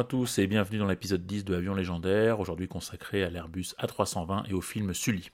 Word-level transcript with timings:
À 0.00 0.04
tous 0.04 0.38
et 0.38 0.46
bienvenue 0.46 0.78
dans 0.78 0.86
l'épisode 0.86 1.26
10 1.26 1.44
de 1.44 1.54
Avion 1.54 1.74
légendaire, 1.74 2.40
aujourd'hui 2.40 2.68
consacré 2.68 3.22
à 3.22 3.28
l'Airbus 3.28 3.74
A320 3.78 4.48
et 4.48 4.54
au 4.54 4.62
film 4.62 4.94
Sully. 4.94 5.30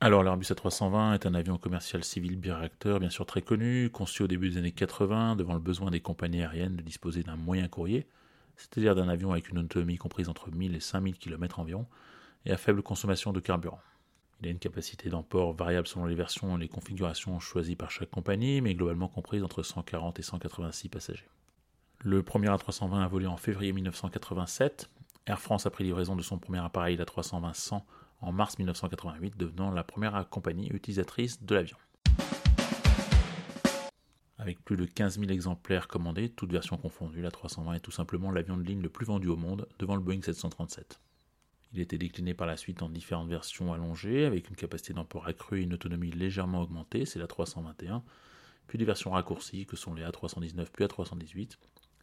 Alors 0.00 0.24
l'Airbus 0.24 0.46
A320 0.46 1.14
est 1.14 1.24
un 1.24 1.34
avion 1.34 1.56
commercial 1.56 2.02
civil 2.02 2.36
biréacteur 2.36 2.98
bien 2.98 3.10
sûr 3.10 3.26
très 3.26 3.42
connu, 3.42 3.90
conçu 3.90 4.24
au 4.24 4.26
début 4.26 4.50
des 4.50 4.56
années 4.56 4.72
80 4.72 5.36
devant 5.36 5.54
le 5.54 5.60
besoin 5.60 5.92
des 5.92 6.00
compagnies 6.00 6.42
aériennes 6.42 6.74
de 6.74 6.82
disposer 6.82 7.22
d'un 7.22 7.36
moyen 7.36 7.68
courrier, 7.68 8.08
c'est-à-dire 8.56 8.96
d'un 8.96 9.08
avion 9.08 9.30
avec 9.30 9.48
une 9.48 9.58
autonomie 9.58 9.98
comprise 9.98 10.28
entre 10.28 10.50
1000 10.50 10.74
et 10.74 10.80
5000 10.80 11.16
km 11.16 11.60
environ, 11.60 11.86
et 12.44 12.50
à 12.50 12.56
faible 12.56 12.82
consommation 12.82 13.32
de 13.32 13.38
carburant. 13.38 13.78
Il 14.40 14.48
a 14.48 14.50
une 14.50 14.58
capacité 14.58 15.10
d'emport 15.10 15.52
variable 15.52 15.86
selon 15.86 16.06
les 16.06 16.16
versions 16.16 16.56
et 16.56 16.60
les 16.60 16.68
configurations 16.68 17.38
choisies 17.38 17.76
par 17.76 17.92
chaque 17.92 18.10
compagnie, 18.10 18.60
mais 18.62 18.74
globalement 18.74 19.06
comprise 19.06 19.44
entre 19.44 19.62
140 19.62 20.18
et 20.18 20.22
186 20.22 20.88
passagers. 20.88 21.28
Le 22.04 22.22
premier 22.22 22.46
A320 22.46 23.02
a 23.02 23.08
volé 23.08 23.26
en 23.26 23.36
février 23.36 23.72
1987. 23.72 24.88
Air 25.26 25.40
France 25.40 25.66
a 25.66 25.70
pris 25.70 25.82
livraison 25.82 26.14
de 26.14 26.22
son 26.22 26.38
premier 26.38 26.60
appareil, 26.60 26.96
l'A320-100, 26.96 27.82
en 28.20 28.32
mars 28.32 28.56
1988, 28.56 29.36
devenant 29.36 29.72
la 29.72 29.82
première 29.82 30.28
compagnie 30.28 30.68
utilisatrice 30.68 31.42
de 31.42 31.56
l'avion. 31.56 31.76
Avec 34.38 34.64
plus 34.64 34.76
de 34.76 34.84
15 34.84 35.18
000 35.18 35.32
exemplaires 35.32 35.88
commandés, 35.88 36.28
toutes 36.28 36.52
versions 36.52 36.76
confondues, 36.76 37.20
l'A320 37.20 37.74
est 37.74 37.80
tout 37.80 37.90
simplement 37.90 38.30
l'avion 38.30 38.56
de 38.56 38.62
ligne 38.62 38.80
le 38.80 38.88
plus 38.88 39.06
vendu 39.06 39.26
au 39.26 39.36
monde, 39.36 39.66
devant 39.80 39.96
le 39.96 40.00
Boeing 40.00 40.22
737. 40.22 41.00
Il 41.72 41.80
a 41.80 41.82
été 41.82 41.98
décliné 41.98 42.32
par 42.32 42.46
la 42.46 42.56
suite 42.56 42.80
en 42.80 42.88
différentes 42.88 43.28
versions 43.28 43.72
allongées, 43.72 44.24
avec 44.24 44.48
une 44.48 44.56
capacité 44.56 44.94
d'emport 44.94 45.26
accrue 45.26 45.60
et 45.60 45.64
une 45.64 45.74
autonomie 45.74 46.12
légèrement 46.12 46.62
augmentée, 46.62 47.06
c'est 47.06 47.18
la 47.18 47.26
321, 47.26 48.04
puis 48.68 48.78
des 48.78 48.84
versions 48.84 49.10
raccourcies 49.10 49.66
que 49.66 49.74
sont 49.74 49.94
les 49.94 50.04
A319 50.04 50.66
puis 50.72 50.84
A318, 50.84 51.56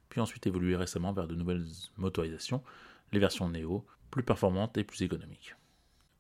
puis 0.09 0.22
ensuite 0.22 0.48
évolué 0.48 0.75
récemment 0.75 1.14
vers 1.14 1.28
de 1.28 1.36
nouvelles 1.36 1.66
motorisations, 1.98 2.64
les 3.11 3.20
versions 3.20 3.50
Neo, 3.50 3.86
plus 4.11 4.23
performantes 4.23 4.78
et 4.78 4.84
plus 4.84 5.02
économiques. 5.02 5.56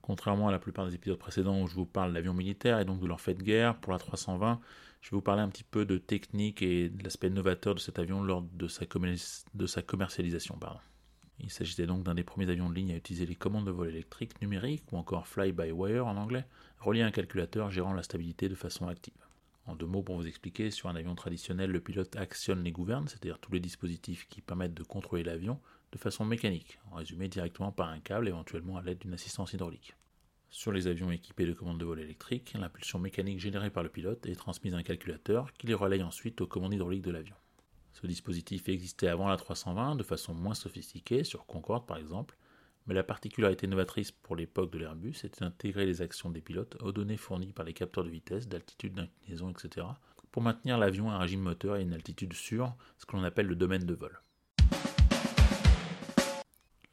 Contrairement 0.01 0.49
à 0.49 0.51
la 0.51 0.59
plupart 0.59 0.85
des 0.85 0.93
épisodes 0.93 1.17
précédents 1.17 1.61
où 1.61 1.67
je 1.67 1.73
vous 1.73 1.85
parle 1.85 2.13
d'avions 2.13 2.33
militaires 2.33 2.79
et 2.79 2.85
donc 2.85 2.99
de 2.99 3.07
leur 3.07 3.19
fait 3.19 3.33
de 3.33 3.41
guerre, 3.41 3.75
pour 3.79 3.91
la 3.91 3.97
320, 3.97 4.59
je 5.01 5.09
vais 5.09 5.15
vous 5.17 5.21
parler 5.21 5.41
un 5.41 5.49
petit 5.49 5.63
peu 5.63 5.85
de 5.85 5.97
technique 5.97 6.61
et 6.61 6.89
de 6.89 7.03
l'aspect 7.03 7.29
novateur 7.29 7.73
de 7.73 7.79
cet 7.79 7.97
avion 7.99 8.23
lors 8.23 8.43
de 8.43 8.67
sa, 8.67 8.85
commercialisation. 9.81 10.59
Il 11.39 11.49
s'agissait 11.49 11.87
donc 11.87 12.03
d'un 12.03 12.15
des 12.15 12.23
premiers 12.23 12.49
avions 12.49 12.69
de 12.69 12.75
ligne 12.75 12.91
à 12.91 12.95
utiliser 12.95 13.25
les 13.25 13.35
commandes 13.35 13.65
de 13.65 13.71
vol 13.71 13.89
électriques 13.89 14.39
numériques 14.41 14.91
ou 14.91 14.97
encore 14.97 15.27
fly-by-wire 15.27 16.05
en 16.05 16.17
anglais, 16.17 16.45
relié 16.79 17.01
à 17.01 17.07
un 17.07 17.11
calculateur 17.11 17.71
gérant 17.71 17.93
la 17.93 18.03
stabilité 18.03 18.47
de 18.47 18.55
façon 18.55 18.87
active. 18.87 19.24
En 19.65 19.75
deux 19.75 19.87
mots, 19.87 20.03
pour 20.03 20.15
vous 20.15 20.27
expliquer, 20.27 20.69
sur 20.69 20.89
un 20.89 20.95
avion 20.95 21.15
traditionnel, 21.15 21.71
le 21.71 21.79
pilote 21.79 22.15
actionne 22.15 22.63
les 22.63 22.71
gouvernes, 22.71 23.07
c'est-à-dire 23.07 23.39
tous 23.39 23.51
les 23.51 23.59
dispositifs 23.59 24.27
qui 24.29 24.41
permettent 24.41 24.75
de 24.75 24.83
contrôler 24.83 25.23
l'avion, 25.23 25.59
de 25.91 25.97
façon 25.97 26.23
mécanique, 26.23 26.79
en 26.91 26.97
résumé 26.97 27.27
directement 27.27 27.71
par 27.71 27.89
un 27.89 27.99
câble, 27.99 28.27
éventuellement 28.27 28.77
à 28.77 28.83
l'aide 28.83 28.99
d'une 28.99 29.13
assistance 29.13 29.53
hydraulique. 29.53 29.95
Sur 30.49 30.71
les 30.71 30.87
avions 30.87 31.11
équipés 31.11 31.45
de 31.45 31.53
commandes 31.53 31.79
de 31.79 31.85
vol 31.85 31.99
électriques, 31.99 32.53
l'impulsion 32.53 32.99
mécanique 32.99 33.39
générée 33.39 33.71
par 33.71 33.83
le 33.83 33.89
pilote 33.89 34.25
est 34.27 34.35
transmise 34.35 34.73
à 34.73 34.77
un 34.77 34.83
calculateur 34.83 35.51
qui 35.53 35.67
les 35.67 35.73
relaye 35.73 36.03
ensuite 36.03 36.39
aux 36.41 36.47
commandes 36.47 36.73
hydrauliques 36.73 37.03
de 37.03 37.11
l'avion. 37.11 37.35
Ce 37.93 38.05
dispositif 38.07 38.69
existait 38.69 39.07
avant 39.07 39.27
la 39.27 39.37
320 39.37 39.95
de 39.95 40.03
façon 40.03 40.33
moins 40.33 40.53
sophistiquée, 40.53 41.23
sur 41.23 41.45
Concorde 41.45 41.85
par 41.85 41.97
exemple, 41.97 42.37
mais 42.87 42.93
la 42.93 43.03
particularité 43.03 43.67
novatrice 43.67 44.11
pour 44.11 44.35
l'époque 44.35 44.71
de 44.71 44.77
l'Airbus 44.77 45.15
était 45.23 45.43
d'intégrer 45.43 45.85
les 45.85 46.01
actions 46.01 46.29
des 46.29 46.41
pilotes 46.41 46.77
aux 46.81 46.91
données 46.91 47.17
fournies 47.17 47.53
par 47.53 47.65
les 47.65 47.73
capteurs 47.73 48.03
de 48.03 48.09
vitesse, 48.09 48.47
d'altitude, 48.47 48.93
d'inclinaison, 48.93 49.49
etc., 49.49 49.87
pour 50.31 50.41
maintenir 50.41 50.77
l'avion 50.77 51.09
à 51.09 51.13
un 51.13 51.19
régime 51.19 51.41
moteur 51.41 51.77
et 51.77 51.81
une 51.81 51.93
altitude 51.93 52.33
sûre, 52.33 52.75
ce 52.97 53.05
que 53.05 53.15
l'on 53.15 53.23
appelle 53.23 53.47
le 53.47 53.55
domaine 53.55 53.85
de 53.85 53.93
vol. 53.93 54.19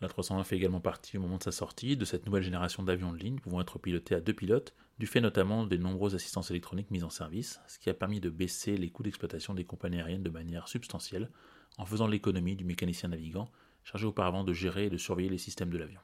La 0.00 0.08
320 0.08 0.42
fait 0.44 0.56
également 0.56 0.80
partie 0.80 1.16
au 1.16 1.20
moment 1.20 1.38
de 1.38 1.44
sa 1.44 1.52
sortie 1.52 1.96
de 1.96 2.04
cette 2.04 2.26
nouvelle 2.26 2.42
génération 2.42 2.82
d'avions 2.82 3.12
de 3.12 3.18
ligne 3.18 3.38
pouvant 3.38 3.60
être 3.60 3.78
pilotés 3.78 4.16
à 4.16 4.20
deux 4.20 4.32
pilotes, 4.32 4.74
du 4.98 5.06
fait 5.06 5.20
notamment 5.20 5.64
des 5.64 5.78
nombreuses 5.78 6.16
assistances 6.16 6.50
électroniques 6.50 6.90
mises 6.90 7.04
en 7.04 7.10
service, 7.10 7.60
ce 7.68 7.78
qui 7.78 7.90
a 7.90 7.94
permis 7.94 8.20
de 8.20 8.28
baisser 8.28 8.76
les 8.76 8.90
coûts 8.90 9.04
d'exploitation 9.04 9.54
des 9.54 9.64
compagnies 9.64 9.98
aériennes 9.98 10.24
de 10.24 10.30
manière 10.30 10.66
substantielle, 10.66 11.30
en 11.78 11.86
faisant 11.86 12.08
l'économie 12.08 12.56
du 12.56 12.64
mécanicien 12.64 13.10
navigant 13.10 13.50
chargé 13.84 14.06
auparavant 14.06 14.44
de 14.44 14.52
gérer 14.52 14.86
et 14.86 14.90
de 14.90 14.96
surveiller 14.96 15.30
les 15.30 15.38
systèmes 15.38 15.70
de 15.70 15.78
l'avion. 15.78 16.00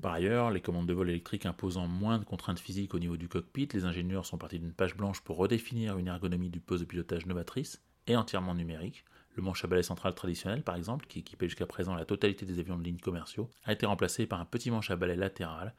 Par 0.00 0.12
ailleurs, 0.12 0.50
les 0.50 0.60
commandes 0.60 0.86
de 0.86 0.92
vol 0.92 1.10
électriques 1.10 1.46
imposant 1.46 1.88
moins 1.88 2.18
de 2.18 2.24
contraintes 2.24 2.60
physiques 2.60 2.94
au 2.94 2.98
niveau 2.98 3.16
du 3.16 3.28
cockpit, 3.28 3.68
les 3.72 3.84
ingénieurs 3.84 4.26
sont 4.26 4.38
partis 4.38 4.60
d'une 4.60 4.72
page 4.72 4.96
blanche 4.96 5.20
pour 5.22 5.36
redéfinir 5.36 5.98
une 5.98 6.06
ergonomie 6.06 6.50
du 6.50 6.60
poste 6.60 6.82
de 6.82 6.86
pilotage 6.86 7.26
novatrice 7.26 7.82
et 8.06 8.16
entièrement 8.16 8.54
numérique. 8.54 9.04
Le 9.34 9.42
manche 9.42 9.64
à 9.64 9.68
balai 9.68 9.82
central 9.82 10.14
traditionnel, 10.14 10.62
par 10.62 10.76
exemple, 10.76 11.06
qui 11.06 11.20
équipait 11.20 11.48
jusqu'à 11.48 11.66
présent 11.66 11.94
la 11.94 12.04
totalité 12.04 12.46
des 12.46 12.58
avions 12.58 12.76
de 12.76 12.84
ligne 12.84 12.98
commerciaux, 12.98 13.50
a 13.64 13.72
été 13.72 13.86
remplacé 13.86 14.26
par 14.26 14.40
un 14.40 14.44
petit 14.44 14.70
manche 14.70 14.90
à 14.90 14.96
balai 14.96 15.16
latéral 15.16 15.74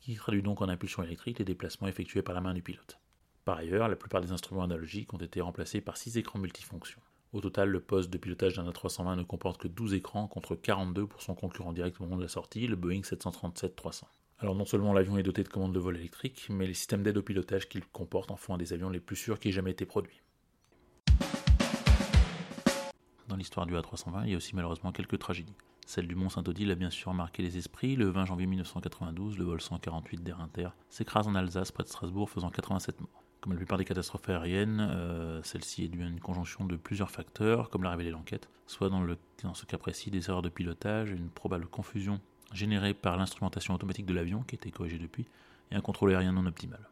qui 0.00 0.14
traduit 0.14 0.42
donc 0.42 0.62
en 0.62 0.68
impulsion 0.68 1.02
électrique 1.02 1.38
les 1.38 1.44
déplacements 1.44 1.88
effectués 1.88 2.22
par 2.22 2.34
la 2.34 2.40
main 2.40 2.54
du 2.54 2.62
pilote. 2.62 2.98
Par 3.44 3.58
ailleurs, 3.58 3.88
la 3.88 3.96
plupart 3.96 4.20
des 4.20 4.32
instruments 4.32 4.62
analogiques 4.62 5.12
ont 5.14 5.18
été 5.18 5.40
remplacés 5.40 5.80
par 5.80 5.96
6 5.96 6.16
écrans 6.18 6.38
multifonctions. 6.38 7.00
Au 7.34 7.40
total, 7.40 7.68
le 7.68 7.80
poste 7.80 8.10
de 8.10 8.16
pilotage 8.16 8.54
d'un 8.54 8.70
A320 8.70 9.16
ne 9.16 9.24
comporte 9.24 9.60
que 9.60 9.66
12 9.66 9.94
écrans 9.94 10.28
contre 10.28 10.54
42 10.54 11.08
pour 11.08 11.20
son 11.20 11.34
concurrent 11.34 11.72
direct 11.72 12.00
au 12.00 12.04
moment 12.04 12.16
de 12.16 12.22
la 12.22 12.28
sortie, 12.28 12.68
le 12.68 12.76
Boeing 12.76 13.00
737-300. 13.00 14.04
Alors 14.38 14.54
non 14.54 14.64
seulement 14.64 14.92
l'avion 14.92 15.18
est 15.18 15.24
doté 15.24 15.42
de 15.42 15.48
commandes 15.48 15.74
de 15.74 15.80
vol 15.80 15.96
électriques, 15.96 16.46
mais 16.48 16.68
les 16.68 16.74
systèmes 16.74 17.02
d'aide 17.02 17.16
au 17.16 17.22
pilotage 17.22 17.68
qu'il 17.68 17.84
comporte 17.86 18.30
en 18.30 18.36
font 18.36 18.54
un 18.54 18.56
des 18.56 18.72
avions 18.72 18.88
les 18.88 19.00
plus 19.00 19.16
sûrs 19.16 19.40
qui 19.40 19.48
aient 19.48 19.52
jamais 19.52 19.72
été 19.72 19.84
produits. 19.84 20.22
Dans 23.26 23.34
l'histoire 23.34 23.66
du 23.66 23.74
A320, 23.74 24.26
il 24.26 24.30
y 24.30 24.34
a 24.34 24.36
aussi 24.36 24.54
malheureusement 24.54 24.92
quelques 24.92 25.18
tragédies. 25.18 25.56
Celle 25.86 26.06
du 26.06 26.14
Mont 26.14 26.28
Saint-Odile 26.28 26.70
a 26.70 26.76
bien 26.76 26.90
sûr 26.90 27.14
marqué 27.14 27.42
les 27.42 27.58
esprits. 27.58 27.96
Le 27.96 28.10
20 28.10 28.26
janvier 28.26 28.46
1992, 28.46 29.38
le 29.38 29.44
vol 29.44 29.60
148 29.60 30.22
d'Air 30.22 30.40
Inter 30.40 30.68
s'écrase 30.88 31.26
en 31.26 31.34
Alsace 31.34 31.72
près 31.72 31.82
de 31.82 31.88
Strasbourg 31.88 32.30
faisant 32.30 32.50
87 32.50 33.00
morts. 33.00 33.23
Comme 33.44 33.52
la 33.52 33.58
plupart 33.58 33.76
des 33.76 33.84
catastrophes 33.84 34.26
aériennes, 34.30 34.80
euh, 34.80 35.42
celle-ci 35.42 35.84
est 35.84 35.88
due 35.88 36.02
à 36.02 36.06
une 36.06 36.18
conjonction 36.18 36.64
de 36.64 36.76
plusieurs 36.76 37.10
facteurs, 37.10 37.68
comme 37.68 37.82
l'a 37.82 37.90
révélé 37.90 38.10
l'enquête, 38.10 38.48
soit 38.66 38.88
dans, 38.88 39.04
ce 39.52 39.66
cas 39.66 39.76
précis 39.76 40.10
des 40.10 40.30
erreurs 40.30 40.40
de 40.40 40.48
pilotage, 40.48 41.10
une 41.10 41.28
probable 41.28 41.66
confusion 41.66 42.22
générée 42.54 42.94
par 42.94 43.18
l'instrumentation 43.18 43.74
automatique 43.74 44.06
de 44.06 44.14
l'avion, 44.14 44.44
qui 44.44 44.54
a 44.54 44.56
été 44.56 44.70
corrigée 44.70 44.96
depuis, 44.96 45.26
et 45.70 45.74
un 45.74 45.82
contrôle 45.82 46.12
aérien 46.12 46.32
non 46.32 46.46
optimal. 46.46 46.88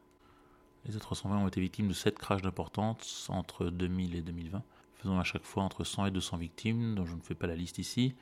Les 0.85 0.95
A320 0.95 1.37
ont 1.37 1.49
été 1.49 1.59
victimes 1.59 1.89
de 1.89 1.95
7 1.95 2.19
crashs 2.19 2.43
d'importance 2.43 3.31
entre 3.31 3.71
2000 3.71 4.15
et 4.15 4.21
2020, 4.21 4.63
faisant 4.97 5.19
à 5.19 5.25
chaque 5.25 5.45
fois 5.45 5.63
entre 5.63 5.85
100 5.85 6.05
et 6.05 6.11
200 6.11 6.37
victimes, 6.37 6.95
dont 6.97 7.07
je 7.07 7.15
ne 7.15 7.23
fais 7.23 7.35
pas 7.35 7.47
la 7.47 7.57
liste 7.57 7.79
ici. 7.79 8.15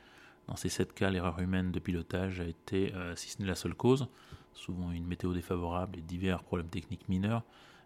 Dans 0.47 0.55
ces 0.55 0.69
7 0.69 0.95
cas, 0.95 1.11
l'erreur 1.11 1.41
humaine 1.41 1.73
de 1.73 1.81
pilotage 1.81 2.39
a 2.39 2.45
été, 2.45 2.95
euh, 2.95 3.17
si 3.17 3.31
ce 3.31 3.43
n'est 3.43 3.49
la 3.49 3.57
seule 3.57 3.75
cause, 3.75 4.07
souvent 4.55 4.93
une 4.93 5.09
météo 5.09 5.35
défavorable 5.35 5.99
et 5.99 6.03
divers 6.03 6.45
problèmes 6.45 6.69
techniques 6.69 7.09
mineurs, 7.09 7.43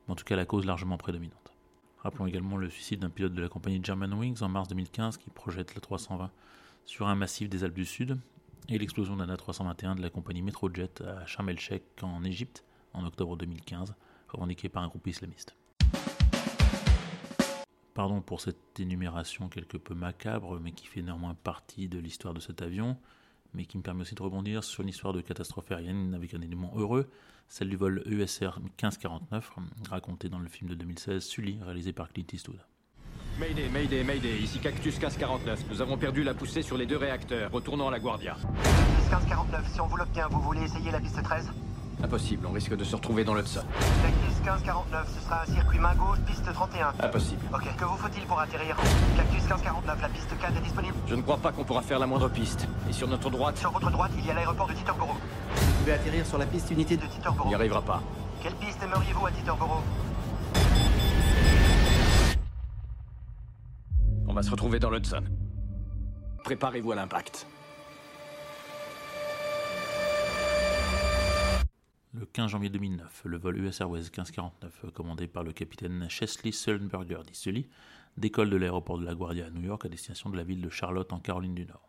en 0.09 0.15
tout 0.15 0.25
cas 0.25 0.37
la 0.37 0.47
cause 0.47 0.67
largement 0.67 0.99
prédominante. 0.99 1.53
Rappelons 1.99 2.27
également 2.27 2.57
le 2.57 2.69
suicide 2.69 3.01
d'un 3.01 3.11
pilote 3.11 3.33
de 3.33 3.41
la 3.41 3.49
compagnie 3.49 3.81
Germanwings 3.83 4.43
en 4.43 4.49
mars 4.49 4.69
2015 4.69 5.17
qui 5.17 5.31
projette 5.31 5.75
le 5.75 5.81
320 5.81 6.31
sur 6.85 7.09
un 7.09 7.15
massif 7.15 7.49
des 7.49 7.65
Alpes 7.65 7.75
du 7.75 7.87
Sud, 7.87 8.19
et 8.69 8.79
l'explosion 8.79 9.17
d'un 9.17 9.27
A321 9.35 9.97
de 9.97 10.03
la 10.03 10.11
compagnie 10.11 10.43
Metrojet 10.43 10.91
à 11.03 11.27
Sharm 11.27 11.49
el-Sheikh 11.49 11.85
en 12.03 12.25
Égypte 12.25 12.65
en 12.93 13.05
octobre 13.05 13.37
2015, 13.37 13.95
revendiquée 14.29 14.69
par 14.69 14.83
un 14.83 14.89
groupe 14.89 15.07
islamiste. 15.07 15.57
Pardon 17.95 18.21
pour 18.21 18.41
cette 18.41 18.81
énumération 18.81 19.49
quelque 19.49 19.77
peu 19.77 19.95
macabre, 19.95 20.59
mais 20.61 20.73
qui 20.73 20.87
fait 20.87 21.03
néanmoins 21.03 21.35
partie 21.35 21.89
de 21.89 21.99
l'histoire 21.99 22.35
de 22.35 22.41
cet 22.41 22.61
avion 22.61 22.97
mais 23.55 23.65
qui 23.65 23.79
me 23.79 23.83
permet 23.83 24.03
aussi 24.03 24.15
de 24.15 24.23
rebondir 24.23 24.65
sur 24.65 24.83
une 24.83 24.89
histoire 24.89 25.13
de 25.13 25.21
catastrophe 25.21 25.71
aérienne 25.71 26.15
avec 26.15 26.35
un 26.35 26.41
élément 26.41 26.73
heureux, 26.77 27.11
celle 27.49 27.69
du 27.69 27.77
vol 27.77 28.03
ESR 28.07 28.61
1549, 28.61 29.53
racontée 29.89 30.29
dans 30.29 30.39
le 30.39 30.49
film 30.49 30.71
de 30.71 30.75
2016 30.75 31.23
Sully, 31.23 31.59
réalisé 31.63 31.93
par 31.93 32.13
Clint 32.13 32.27
Eastwood. 32.33 32.61
Mayday, 33.39 33.69
Mayday, 33.69 34.05
Mayday, 34.05 34.39
ici 34.39 34.61
Cactus 34.61 34.95
1549. 34.95 35.65
Nous 35.69 35.83
avons 35.83 35.97
perdu 35.97 36.23
la 36.23 36.35
poussée 36.35 36.63
sur 36.63 36.77
les 36.77 36.87
deux 36.87 36.97
réacteurs. 36.97 37.51
Retournons 37.51 37.89
à 37.89 37.91
la 37.91 37.99
Guardia. 37.99 38.37
1549, 39.11 39.73
si 39.73 39.81
on 39.81 39.87
vous 39.87 39.97
l'obtient, 39.97 40.29
vous 40.29 40.41
voulez 40.41 40.63
essayer 40.63 40.91
la 40.93 41.01
piste 41.01 41.21
13 41.23 41.51
Impossible, 42.05 42.47
on 42.47 42.53
risque 42.53 42.77
de 42.77 42.85
se 42.85 42.95
retrouver 42.97 43.25
dans 43.25 43.33
l'Hudson. 43.33 43.63
Cactus 44.03 44.37
1549, 44.43 45.09
ce 45.09 45.25
sera 45.25 45.43
un 45.43 45.47
circuit 45.47 45.79
main 45.79 45.95
gauche, 45.95 46.19
piste 46.27 46.45
31. 46.53 46.93
Impossible. 47.01 47.41
Ok, 47.55 47.63
que 47.79 47.85
vous 47.87 47.97
faut-il 47.97 48.23
pour 48.27 48.39
atterrir 48.39 48.77
Cactus 49.17 49.41
1549, 49.41 50.03
la 50.03 50.09
piste 50.11 50.39
4 50.39 50.55
est 50.55 50.61
disponible. 50.61 50.95
Je 51.07 51.15
ne 51.15 51.23
crois 51.23 51.39
pas 51.39 51.51
qu'on 51.53 51.65
pourra 51.65 51.81
faire 51.81 51.99
la 51.99 52.07
moindre 52.07 52.29
piste. 52.29 52.69
Et 52.91 52.93
sur 52.93 53.09
notre 53.09 53.31
droite, 53.31 53.57
Sur 53.57 53.71
votre 53.71 53.91
droite, 53.91 54.11
il 54.19 54.27
y 54.27 54.31
a 54.31 54.35
l'aéroport 54.35 54.67
de 54.69 54.75
Titerboro. 54.75 55.13
Vous 55.15 55.73
pouvez 55.79 55.93
atterrir 55.93 56.27
sur 56.27 56.37
la 56.37 56.45
piste 56.45 56.71
unité 56.71 56.99
de 56.99 57.05
on 57.07 57.09
Titerboro. 57.09 57.49
n'y 57.49 57.55
arrivera 57.55 57.81
pas. 57.81 58.03
Quelle 58.43 58.55
piste 58.57 58.83
aimeriez-vous 58.83 59.27
à 59.27 59.31
Titerboro 59.31 59.81
On 64.29 64.35
va 64.35 64.43
se 64.43 64.51
retrouver 64.51 64.79
dans 64.79 64.91
l'Hudson. 64.91 65.23
Préparez-vous 66.45 66.93
à 66.93 66.97
l'impact. 66.97 67.47
Le 72.17 72.27
15 72.27 72.53
janvier 72.53 72.71
2009, 72.71 73.23
le 73.25 73.39
vol 73.39 73.59
US 73.59 73.81
Airways 73.81 74.03
1549, 74.03 74.85
commandé 74.95 75.27
par 75.27 75.43
le 75.43 75.53
capitaine 75.53 76.07
Chesley 76.09 76.53
Sullenberger 76.53 77.19
d'Isuli, 77.27 77.67
décolle 78.17 78.51
de 78.51 78.57
l'aéroport 78.57 78.99
de 78.99 79.05
LaGuardia 79.05 79.47
à 79.47 79.51
New 79.51 79.63
York 79.63 79.85
à 79.85 79.89
destination 79.89 80.31
de 80.31 80.37
la 80.37 80.45
ville 80.45 80.63
de 80.63 80.69
Charlotte 80.69 81.13
en 81.13 81.19
Caroline 81.19 81.57
du 81.57 81.67
Nord. 81.67 81.89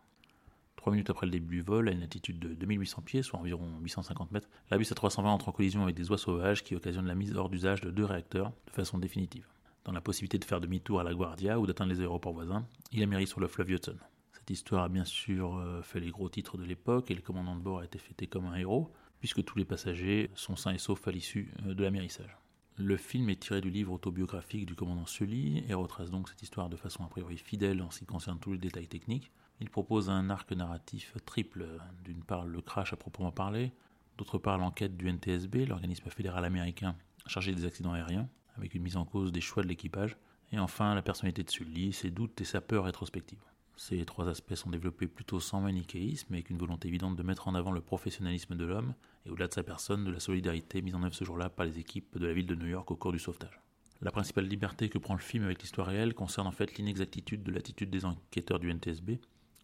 Trois 0.77 0.91
minutes 0.91 1.11
après 1.11 1.27
le 1.27 1.31
début 1.31 1.57
du 1.57 1.61
vol, 1.61 1.89
à 1.89 1.91
une 1.91 2.01
altitude 2.01 2.39
de 2.39 2.55
2800 2.55 3.03
pieds, 3.03 3.21
soit 3.21 3.39
environ 3.39 3.69
850 3.83 4.31
mètres, 4.31 4.49
l'Airbus 4.71 4.85
A320 4.85 5.25
entre 5.25 5.49
en 5.49 5.51
collision 5.51 5.83
avec 5.83 5.95
des 5.95 6.09
oies 6.09 6.17
sauvages 6.17 6.63
qui 6.63 6.75
occasionnent 6.75 7.05
la 7.05 7.13
mise 7.13 7.35
hors 7.35 7.49
d'usage 7.49 7.81
de 7.81 7.91
deux 7.91 8.05
réacteurs 8.05 8.51
de 8.65 8.71
façon 8.71 8.97
définitive. 8.97 9.45
Dans 9.83 9.91
la 9.91 10.01
possibilité 10.01 10.39
de 10.39 10.45
faire 10.45 10.59
demi-tour 10.59 11.01
à 11.01 11.03
LaGuardia 11.03 11.59
ou 11.59 11.67
d'atteindre 11.67 11.93
les 11.93 12.01
aéroports 12.01 12.33
voisins, 12.33 12.65
il 12.91 13.03
amérit 13.03 13.27
sur 13.27 13.41
le 13.41 13.47
fleuve 13.47 13.69
Hudson. 13.69 13.97
Cette 14.33 14.49
histoire 14.49 14.85
a 14.85 14.89
bien 14.89 15.05
sûr 15.05 15.55
euh, 15.55 15.83
fait 15.83 15.99
les 15.99 16.09
gros 16.09 16.29
titres 16.29 16.57
de 16.57 16.63
l'époque 16.63 17.11
et 17.11 17.13
le 17.13 17.21
commandant 17.21 17.55
de 17.55 17.61
bord 17.61 17.81
a 17.81 17.85
été 17.85 17.99
fêté 17.99 18.25
comme 18.25 18.45
un 18.45 18.55
héros, 18.55 18.91
puisque 19.25 19.43
tous 19.43 19.57
les 19.57 19.65
passagers 19.65 20.29
sont 20.35 20.55
sains 20.55 20.73
et 20.73 20.77
saufs 20.77 21.07
à 21.07 21.11
l'issue 21.11 21.51
euh, 21.65 21.73
de 21.73 21.83
l'amérissage. 21.83 22.37
Le 22.77 22.95
film 22.95 23.27
est 23.31 23.41
tiré 23.41 23.59
du 23.59 23.71
livre 23.71 23.91
autobiographique 23.91 24.67
du 24.67 24.75
commandant 24.75 25.07
Sully 25.07 25.63
et 25.67 25.73
retrace 25.73 26.11
donc 26.11 26.29
cette 26.29 26.43
histoire 26.43 26.69
de 26.69 26.75
façon 26.75 27.03
a 27.03 27.07
priori 27.07 27.39
fidèle 27.39 27.81
en 27.81 27.89
ce 27.89 27.97
qui 27.97 28.05
concerne 28.05 28.37
tous 28.37 28.51
les 28.51 28.59
détails 28.59 28.87
techniques. 28.87 29.31
Il 29.61 29.71
propose 29.71 30.11
un 30.11 30.29
arc 30.29 30.51
narratif 30.51 31.15
triple, 31.25 31.65
d'une 32.03 32.21
part 32.21 32.45
le 32.45 32.61
crash 32.61 32.93
à 32.93 32.97
proprement 32.97 33.31
parler, 33.31 33.71
d'autre 34.19 34.37
part 34.37 34.59
l'enquête 34.59 34.95
du 34.95 35.11
NTSB, 35.11 35.65
l'organisme 35.65 36.07
fédéral 36.11 36.45
américain 36.45 36.95
chargé 37.25 37.55
des 37.55 37.65
accidents 37.65 37.93
aériens, 37.93 38.29
avec 38.59 38.75
une 38.75 38.83
mise 38.83 38.95
en 38.95 39.05
cause 39.05 39.31
des 39.31 39.41
choix 39.41 39.63
de 39.63 39.67
l'équipage, 39.67 40.17
et 40.51 40.59
enfin 40.59 40.93
la 40.93 41.01
personnalité 41.01 41.41
de 41.41 41.49
Sully, 41.49 41.93
ses 41.93 42.11
doutes 42.11 42.39
et 42.41 42.45
sa 42.45 42.61
peur 42.61 42.83
rétrospective. 42.83 43.41
Ces 43.77 44.05
trois 44.05 44.29
aspects 44.29 44.55
sont 44.55 44.69
développés 44.69 45.07
plutôt 45.07 45.39
sans 45.39 45.61
manichéisme, 45.61 46.33
avec 46.33 46.49
une 46.49 46.57
volonté 46.57 46.87
évidente 46.87 47.15
de 47.15 47.23
mettre 47.23 47.47
en 47.47 47.55
avant 47.55 47.71
le 47.71 47.81
professionnalisme 47.81 48.55
de 48.55 48.65
l'homme, 48.65 48.93
et 49.25 49.29
au-delà 49.29 49.47
de 49.47 49.53
sa 49.53 49.63
personne, 49.63 50.05
de 50.05 50.11
la 50.11 50.19
solidarité 50.19 50.81
mise 50.81 50.95
en 50.95 51.03
œuvre 51.03 51.15
ce 51.15 51.25
jour-là 51.25 51.49
par 51.49 51.65
les 51.65 51.77
équipes 51.79 52.17
de 52.17 52.25
la 52.25 52.33
ville 52.33 52.47
de 52.47 52.55
New 52.55 52.67
York 52.67 52.89
au 52.89 52.95
cours 52.95 53.11
du 53.11 53.19
sauvetage. 53.19 53.59
La 54.01 54.11
principale 54.11 54.45
liberté 54.45 54.89
que 54.89 54.97
prend 54.97 55.13
le 55.13 55.19
film 55.19 55.43
avec 55.43 55.61
l'histoire 55.61 55.87
réelle 55.87 56.13
concerne 56.13 56.47
en 56.47 56.51
fait 56.51 56.77
l'inexactitude 56.77 57.43
de 57.43 57.51
l'attitude 57.51 57.89
des 57.89 58.05
enquêteurs 58.05 58.59
du 58.59 58.73
NTSB, 58.73 59.19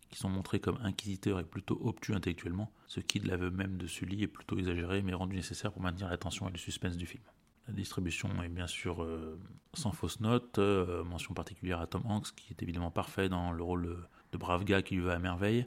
qui 0.09 0.19
sont 0.19 0.29
montrés 0.29 0.59
comme 0.59 0.77
inquisiteurs 0.83 1.39
et 1.39 1.45
plutôt 1.45 1.79
obtus 1.81 2.13
intellectuellement, 2.13 2.71
ce 2.87 2.99
qui, 2.99 3.19
de 3.19 3.27
l'aveu 3.27 3.49
même 3.49 3.77
de 3.77 3.87
Sully, 3.87 4.23
est 4.23 4.27
plutôt 4.27 4.57
exagéré 4.57 5.01
mais 5.01 5.13
rendu 5.13 5.35
nécessaire 5.37 5.71
pour 5.71 5.81
maintenir 5.81 6.09
l'attention 6.09 6.49
et 6.49 6.51
le 6.51 6.57
suspense 6.57 6.97
du 6.97 7.05
film. 7.05 7.23
La 7.71 7.77
distribution 7.77 8.29
est 8.43 8.49
bien 8.49 8.67
sûr 8.67 9.01
euh, 9.01 9.39
sans 9.73 9.93
fausse 9.93 10.19
note, 10.19 10.59
euh, 10.59 11.05
mention 11.05 11.33
particulière 11.33 11.79
à 11.79 11.87
Tom 11.87 12.01
Hanks 12.03 12.35
qui 12.35 12.51
est 12.51 12.61
évidemment 12.61 12.91
parfait 12.91 13.29
dans 13.29 13.53
le 13.53 13.63
rôle 13.63 13.97
de, 14.33 14.37
brave 14.37 14.65
gars 14.65 14.81
qui 14.81 14.95
lui 14.95 15.03
va 15.03 15.13
à 15.13 15.19
merveille, 15.19 15.65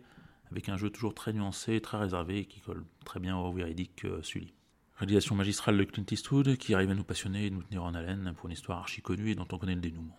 avec 0.50 0.68
un 0.68 0.76
jeu 0.76 0.90
toujours 0.90 1.14
très 1.14 1.32
nuancé, 1.32 1.80
très 1.80 1.96
réservé 1.96 2.40
et 2.40 2.44
qui 2.44 2.60
colle 2.60 2.84
très 3.06 3.20
bien 3.20 3.38
au 3.38 3.50
véridique 3.54 4.04
euh, 4.04 4.20
Sully. 4.20 4.52
Réalisation 4.96 5.34
magistrale 5.34 5.78
de 5.78 5.84
Clint 5.84 6.04
Eastwood 6.10 6.58
qui 6.58 6.74
arrive 6.74 6.90
à 6.90 6.94
nous 6.94 7.04
passionner 7.04 7.46
et 7.46 7.50
nous 7.50 7.62
tenir 7.62 7.84
en 7.84 7.94
haleine 7.94 8.34
pour 8.36 8.48
une 8.48 8.52
histoire 8.52 8.80
archi 8.80 9.00
connue 9.00 9.30
et 9.30 9.34
dont 9.34 9.48
on 9.50 9.56
connaît 9.56 9.74
le 9.74 9.80
dénouement. 9.80 10.18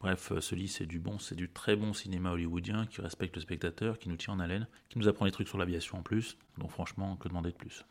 Bref, 0.00 0.38
Sully 0.38 0.68
c'est 0.68 0.84
du 0.84 0.98
bon, 0.98 1.18
c'est 1.18 1.34
du 1.34 1.48
très 1.48 1.76
bon 1.76 1.94
cinéma 1.94 2.32
hollywoodien 2.32 2.84
qui 2.84 3.00
respecte 3.00 3.36
le 3.36 3.40
spectateur, 3.40 3.98
qui 3.98 4.10
nous 4.10 4.16
tient 4.16 4.34
en 4.34 4.40
haleine, 4.40 4.68
qui 4.90 4.98
nous 4.98 5.08
apprend 5.08 5.24
des 5.24 5.32
trucs 5.32 5.48
sur 5.48 5.56
l'aviation 5.56 5.96
en 5.96 6.02
plus, 6.02 6.36
donc 6.58 6.70
franchement, 6.70 7.16
que 7.16 7.28
demander 7.28 7.52
de 7.52 7.56
plus? 7.56 7.86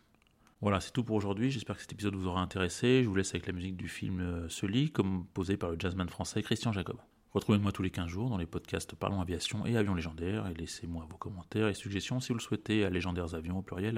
Voilà, 0.62 0.80
c'est 0.80 0.92
tout 0.92 1.04
pour 1.04 1.16
aujourd'hui. 1.16 1.50
J'espère 1.50 1.76
que 1.76 1.82
cet 1.82 1.92
épisode 1.92 2.16
vous 2.16 2.28
aura 2.28 2.42
intéressé. 2.42 3.02
Je 3.04 3.10
vous 3.10 3.16
laisse 3.16 3.32
avec 3.32 3.48
la 3.48 3.54
musique 3.54 3.76
du 3.76 3.88
film 3.88 4.48
Sully, 4.48 4.92
composé 4.92 5.58
par 5.58 5.72
le 5.72 5.76
jazzman 5.80 6.08
français 6.08 6.44
Christian 6.44 6.72
Jacob. 6.72 6.98
Retrouvez-moi 7.34 7.72
tous 7.72 7.82
les 7.82 7.92
15 7.92 8.08
jours 8.08 8.30
dans 8.30 8.38
les 8.38 8.46
podcasts 8.46 8.94
Parlons 8.94 9.22
Aviation 9.22 9.66
et 9.66 9.78
Avions 9.78 9.96
Légendaires 9.96 10.48
et 10.48 10.54
laissez-moi 10.54 11.08
vos 11.10 11.18
commentaires 11.18 11.68
et 11.68 11.74
suggestions 11.74 12.20
si 12.20 12.30
vous 12.30 12.38
le 12.38 12.44
souhaitez 12.44 12.84
à 12.86 12.90
légendairesavions 12.90 13.58
au 13.58 13.62
pluriel. 13.62 13.98